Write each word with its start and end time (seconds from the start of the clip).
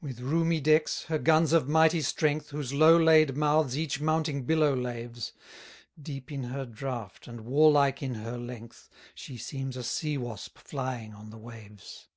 153 0.00 0.24
With 0.24 0.32
roomy 0.32 0.60
decks, 0.62 1.02
her 1.08 1.18
guns 1.18 1.52
of 1.52 1.68
mighty 1.68 2.00
strength, 2.00 2.48
Whose 2.52 2.72
low 2.72 2.96
laid 2.96 3.36
mouths 3.36 3.76
each 3.76 4.00
mounting 4.00 4.44
billow 4.46 4.74
laves; 4.74 5.34
Deep 6.00 6.32
in 6.32 6.44
her 6.44 6.64
draught, 6.64 7.28
and 7.28 7.42
warlike 7.42 8.02
in 8.02 8.14
her 8.14 8.38
length, 8.38 8.88
She 9.14 9.36
seems 9.36 9.76
a 9.76 9.82
sea 9.84 10.16
wasp 10.16 10.56
flying 10.56 11.12
on 11.12 11.28
the 11.28 11.36
waves. 11.36 12.08